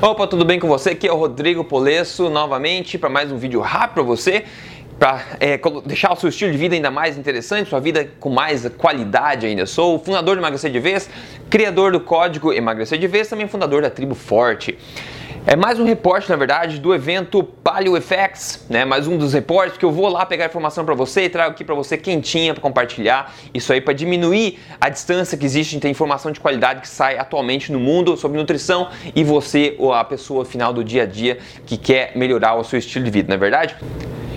[0.00, 0.90] Opa, tudo bem com você?
[0.90, 4.44] Aqui é o Rodrigo Polesso novamente para mais um vídeo rápido para você
[4.98, 8.66] para é, deixar o seu estilo de vida ainda mais interessante, sua vida com mais
[8.78, 9.66] qualidade ainda.
[9.66, 11.10] Sou o fundador do Emagrecer de Vez,
[11.50, 14.78] criador do código Emagrecer de Vez, também fundador da Tribo Forte.
[15.44, 18.84] É mais um reporte, na verdade, do evento Palio FX, né?
[18.84, 21.64] Mais um dos reportes que eu vou lá pegar informação para você e trago aqui
[21.64, 23.34] para você quentinha para compartilhar.
[23.52, 27.18] Isso aí para diminuir a distância que existe entre a informação de qualidade que sai
[27.18, 31.38] atualmente no mundo sobre nutrição e você ou a pessoa final do dia a dia
[31.66, 33.74] que quer melhorar o seu estilo de vida, não é verdade?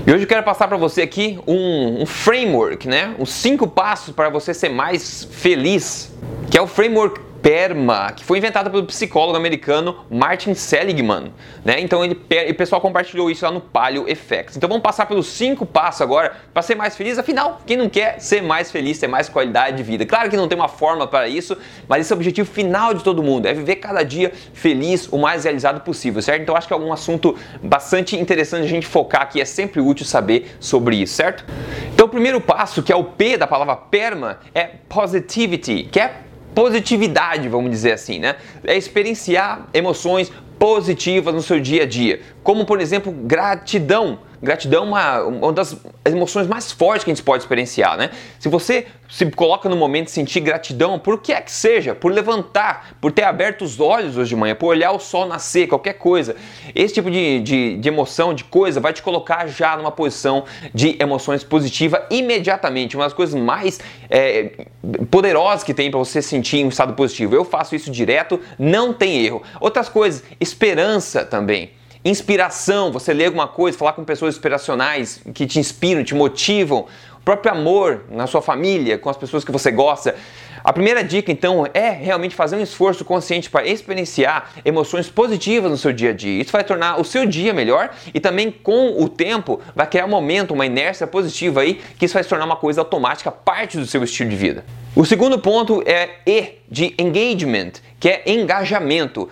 [0.07, 3.13] E hoje eu quero passar para você aqui um, um, framework, né?
[3.19, 6.11] Os cinco passos para você ser mais feliz,
[6.49, 11.31] que é o framework PERMA, que foi inventada pelo psicólogo americano Martin Seligman.
[11.63, 11.79] Né?
[11.79, 14.57] Então ele, o pessoal compartilhou isso lá no Palio Effects.
[14.57, 17.19] Então vamos passar pelos cinco passos agora para ser mais feliz.
[17.19, 20.07] Afinal, quem não quer ser mais feliz, ter mais qualidade de vida?
[20.07, 21.55] Claro que não tem uma forma para isso,
[21.87, 25.19] mas esse é o objetivo final de todo mundo, é viver cada dia feliz, o
[25.19, 26.41] mais realizado possível, certo?
[26.41, 30.03] Então acho que é um assunto bastante interessante a gente focar aqui, é sempre útil
[30.03, 31.45] saber sobre isso, certo?
[31.93, 36.24] Então o primeiro passo, que é o P da palavra PERMA, é positivity, que é
[36.55, 38.37] positividade, vamos dizer assim, né?
[38.63, 44.19] É experienciar emoções positivas no seu dia a dia, como por exemplo gratidão.
[44.45, 48.11] Gratidão é uma, uma das emoções mais fortes que a gente pode experienciar, né?
[48.39, 52.11] Se você se coloca no momento de sentir gratidão por que é que seja, por
[52.11, 55.93] levantar, por ter aberto os olhos hoje de manhã, por olhar o sol nascer, qualquer
[55.93, 56.35] coisa,
[56.73, 60.95] esse tipo de, de, de emoção, de coisa, vai te colocar já numa posição de
[60.99, 62.95] emoções positiva imediatamente.
[62.95, 63.79] Uma das coisas mais
[64.09, 64.65] é,
[65.09, 67.35] poderosas que tem para você sentir um estado positivo.
[67.35, 69.41] Eu faço isso direto, não tem erro.
[69.59, 71.71] Outras coisas, esperança também.
[72.05, 76.85] Inspiração, você lê alguma coisa, falar com pessoas inspiracionais que te inspiram, te motivam.
[77.17, 80.15] O próprio amor na sua família, com as pessoas que você gosta.
[80.63, 85.77] A primeira dica, então, é realmente fazer um esforço consciente para experienciar emoções positivas no
[85.77, 86.39] seu dia a dia.
[86.39, 90.09] Isso vai tornar o seu dia melhor e também, com o tempo, vai criar um
[90.09, 93.85] momento, uma inércia positiva aí, que isso vai se tornar uma coisa automática, parte do
[93.87, 94.63] seu estilo de vida.
[94.95, 99.27] O segundo ponto é E de engagement, que é engajamento.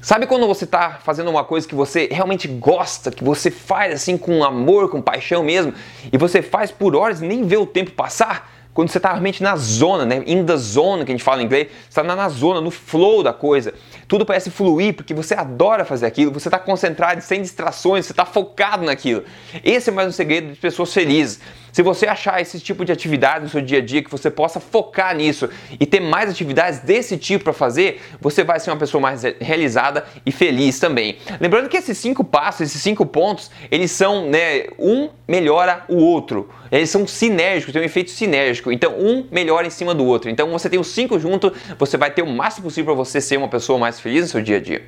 [0.00, 4.18] Sabe quando você está fazendo uma coisa que você realmente gosta, que você faz assim
[4.18, 5.72] com amor, com paixão mesmo,
[6.12, 8.52] e você faz por horas e nem vê o tempo passar?
[8.74, 10.22] Quando você está realmente na zona, né?
[10.26, 13.32] In the zone, que a gente fala em inglês, está na zona, no flow da
[13.32, 13.72] coisa.
[14.08, 18.24] Tudo parece fluir porque você adora fazer aquilo, você está concentrado, sem distrações, você está
[18.24, 19.24] focado naquilo.
[19.64, 21.40] Esse é mais um segredo de pessoas felizes.
[21.76, 24.58] Se você achar esse tipo de atividade no seu dia a dia que você possa
[24.58, 25.46] focar nisso
[25.78, 30.06] e ter mais atividades desse tipo para fazer, você vai ser uma pessoa mais realizada
[30.24, 31.18] e feliz também.
[31.38, 36.48] Lembrando que esses cinco passos, esses cinco pontos, eles são, né, um melhora o outro.
[36.72, 38.72] Eles são sinérgicos, tem um efeito sinérgico.
[38.72, 40.30] Então, um melhora em cima do outro.
[40.30, 43.36] Então, você tem os cinco juntos, você vai ter o máximo possível para você ser
[43.36, 44.82] uma pessoa mais feliz no seu dia a dia.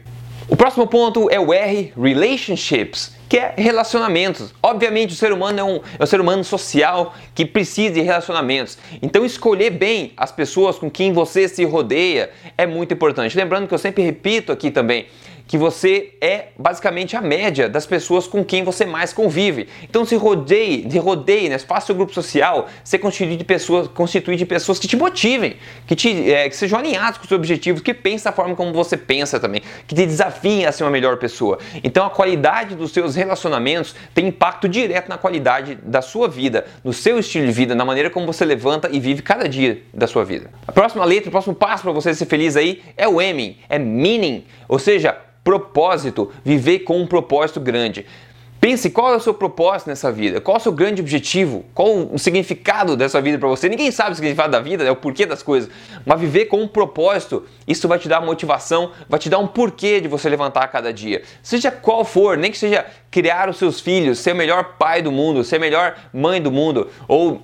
[0.48, 4.54] O próximo ponto é o R, relationships, que é relacionamentos.
[4.62, 8.78] Obviamente, o ser humano é um, é um ser humano social que precisa de relacionamentos.
[9.02, 13.36] Então, escolher bem as pessoas com quem você se rodeia é muito importante.
[13.36, 15.06] Lembrando que eu sempre repito aqui também,
[15.48, 19.66] que você é basicamente a média das pessoas com quem você mais convive.
[19.82, 21.58] Então se rodeie, se rodeie, né?
[21.58, 25.96] faça o grupo social ser constituído de pessoas, constituído de pessoas que te motivem, que,
[25.96, 28.96] te, é, que sejam alinhados com os seus objetivos, que pensem da forma como você
[28.96, 31.58] pensa também, que te desafiem a ser uma melhor pessoa.
[31.82, 36.92] Então a qualidade dos seus relacionamentos tem impacto direto na qualidade da sua vida, no
[36.92, 40.26] seu estilo de vida, na maneira como você levanta e vive cada dia da sua
[40.26, 40.50] vida.
[40.66, 43.78] A próxima letra, o próximo passo para você ser feliz aí é o M, é
[43.78, 45.16] meaning, ou seja,
[45.48, 48.04] propósito, viver com um propósito grande.
[48.60, 51.88] Pense qual é o seu propósito nessa vida, qual é o seu grande objetivo, qual
[52.12, 53.66] o significado dessa vida para você.
[53.66, 55.70] Ninguém sabe o significado da vida, é o porquê das coisas,
[56.04, 60.02] mas viver com um propósito, isso vai te dar motivação, vai te dar um porquê
[60.02, 61.22] de você levantar a cada dia.
[61.42, 65.10] Seja qual for, nem que seja criar os seus filhos, ser o melhor pai do
[65.10, 67.40] mundo, ser a melhor mãe do mundo, ou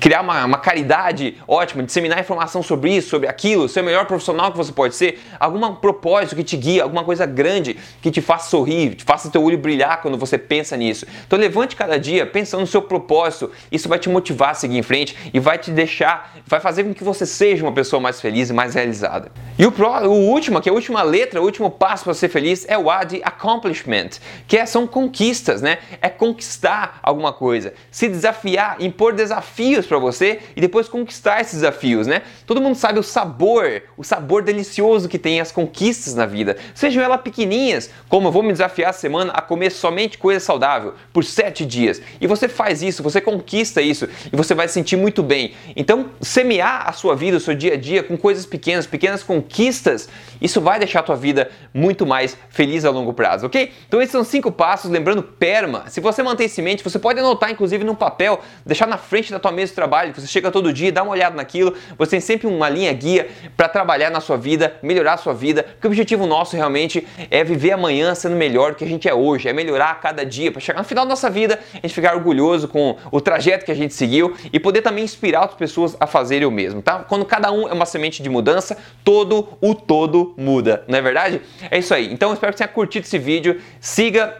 [0.00, 4.50] criar uma, uma, caridade ótima, disseminar informação sobre isso, sobre aquilo, ser o melhor profissional
[4.50, 8.50] que você pode ser, algum propósito que te guia, alguma coisa grande que te faça
[8.50, 11.06] sorrir, te faça teu olho brilhar quando você pensa nisso.
[11.26, 14.82] Então levante cada dia pensando no seu propósito, isso vai te motivar a seguir em
[14.82, 18.50] frente e vai te deixar, vai fazer com que você seja uma pessoa mais feliz
[18.50, 19.30] e mais realizada.
[19.58, 22.28] E o, pro, o último, que é a última letra, o último passo para ser
[22.28, 24.10] feliz é o A de accomplishment,
[24.46, 25.78] que é, são conquistas, né?
[26.00, 29.45] É conquistar alguma coisa, se desafiar, impor desafios
[29.86, 32.22] para você e depois conquistar esses desafios, né?
[32.46, 37.02] Todo mundo sabe o sabor, o sabor delicioso que tem as conquistas na vida, sejam
[37.02, 41.24] elas pequenininhas, como eu vou me desafiar a semana a comer somente coisa saudável por
[41.24, 42.00] sete dias.
[42.20, 45.54] E você faz isso, você conquista isso e você vai se sentir muito bem.
[45.74, 50.08] Então, semear a sua vida, o seu dia a dia com coisas pequenas, pequenas conquistas,
[50.40, 53.72] isso vai deixar a tua vida muito mais feliz a longo prazo, ok?
[53.88, 55.84] Então esses são cinco passos, lembrando PERMA.
[55.88, 59.25] Se você mantém isso em mente, você pode anotar inclusive num papel, deixar na frente
[59.30, 62.20] da tua mesa de trabalho, você chega todo dia, dá uma olhada naquilo, você tem
[62.20, 65.90] sempre uma linha guia para trabalhar na sua vida, melhorar a sua vida, porque o
[65.90, 69.52] objetivo nosso realmente é viver amanhã sendo melhor do que a gente é hoje, é
[69.52, 72.68] melhorar a cada dia, para chegar no final da nossa vida, a gente ficar orgulhoso
[72.68, 76.46] com o trajeto que a gente seguiu e poder também inspirar outras pessoas a fazerem
[76.46, 77.00] o mesmo, tá?
[77.00, 81.40] Quando cada um é uma semente de mudança, todo o todo muda, não é verdade?
[81.70, 82.12] É isso aí.
[82.12, 83.60] Então espero que você tenha curtido esse vídeo.
[83.80, 84.36] Siga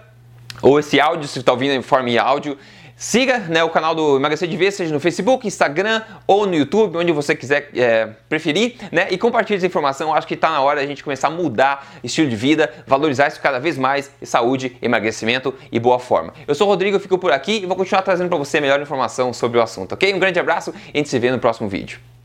[0.63, 2.59] ou esse áudio, se está ouvindo em forma de áudio.
[2.99, 6.97] Siga né, o canal do Emagrecer de Vez, seja no Facebook, Instagram ou no YouTube,
[6.97, 9.09] onde você quiser é, preferir, né?
[9.11, 10.15] E compartilhe essa informação.
[10.15, 13.39] Acho que está na hora da gente começar a mudar estilo de vida, valorizar isso
[13.39, 16.33] cada vez mais, saúde, emagrecimento e boa forma.
[16.49, 19.31] Eu sou o Rodrigo, fico por aqui e vou continuar trazendo para você melhor informação
[19.31, 20.15] sobre o assunto, ok?
[20.15, 22.16] Um grande abraço e a gente se vê no próximo vídeo.